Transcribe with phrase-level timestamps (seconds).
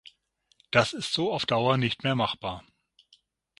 [0.71, 2.63] Das ist so auf Dauer nicht mehr machbar.